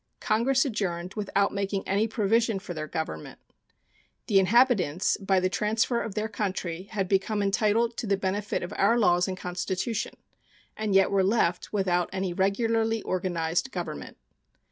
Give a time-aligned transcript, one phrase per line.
[0.19, 3.37] Congress adjourned without making any provision for their government.
[4.25, 8.73] The inhabitants by the transfer of their country had become entitled to the benefit of
[8.77, 10.17] our laws and Constitution,
[10.75, 14.17] and yet were left without any regularly organized government.